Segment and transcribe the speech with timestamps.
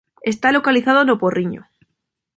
[0.31, 1.61] Está localizado no Porriño.